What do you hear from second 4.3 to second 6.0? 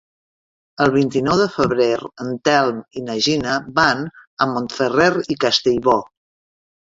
a Montferrer i Castellbò.